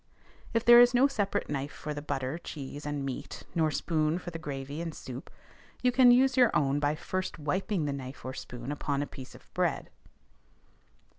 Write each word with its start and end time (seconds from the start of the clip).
If 0.55 0.65
there 0.65 0.79
is 0.81 0.95
no 0.95 1.05
separate 1.05 1.47
knife 1.47 1.71
for 1.71 1.93
the 1.93 2.01
butter, 2.01 2.39
cheese, 2.39 2.87
and 2.87 3.05
meat, 3.05 3.43
nor 3.53 3.69
spoon 3.69 4.17
for 4.17 4.31
the 4.31 4.39
gravy 4.39 4.81
and 4.81 4.95
soup, 4.95 5.29
you 5.83 5.91
can 5.91 6.09
use 6.09 6.35
your 6.35 6.49
own 6.55 6.79
by 6.79 6.95
first 6.95 7.37
wiping 7.37 7.85
the 7.85 7.93
knife 7.93 8.25
or 8.25 8.33
spoon 8.33 8.71
upon 8.71 9.03
a 9.03 9.05
piece 9.05 9.35
of 9.35 9.47
bread. 9.53 9.91